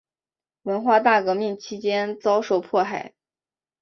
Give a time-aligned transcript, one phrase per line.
[0.63, 3.13] 文化大革命期间遭受迫害。